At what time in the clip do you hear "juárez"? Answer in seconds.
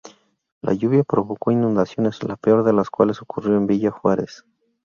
3.91-4.43